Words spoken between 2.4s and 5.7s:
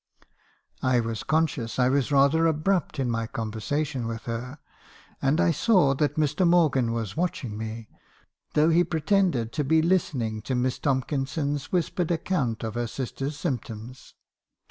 abrupt in my conversation with her, and I